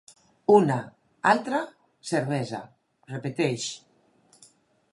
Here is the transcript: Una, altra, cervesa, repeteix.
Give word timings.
Una, 0.53 0.77
altra, 1.31 1.59
cervesa, 2.11 2.63
repeteix. 3.13 3.67